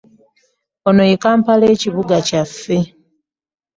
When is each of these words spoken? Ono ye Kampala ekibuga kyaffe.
Ono 0.87 1.03
ye 1.09 1.15
Kampala 1.23 1.65
ekibuga 1.73 2.15
kyaffe. 2.27 2.77